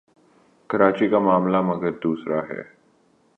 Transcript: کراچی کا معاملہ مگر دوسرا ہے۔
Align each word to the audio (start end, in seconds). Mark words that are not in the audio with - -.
کراچی 0.69 1.07
کا 1.09 1.19
معاملہ 1.19 1.61
مگر 1.61 1.91
دوسرا 1.91 2.39
ہے۔ 2.49 2.61